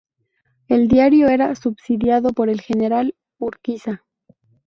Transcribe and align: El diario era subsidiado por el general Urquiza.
El 0.67 0.87
diario 0.87 1.27
era 1.27 1.53
subsidiado 1.53 2.33
por 2.33 2.49
el 2.49 2.59
general 2.59 3.13
Urquiza. 3.37 4.03